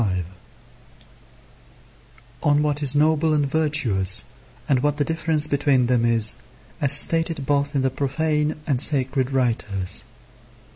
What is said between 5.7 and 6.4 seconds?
them is,